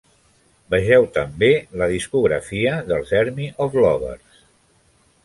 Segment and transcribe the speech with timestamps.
[0.73, 1.49] Vegeu també
[1.81, 4.41] la discografia dels Army Of Lovers.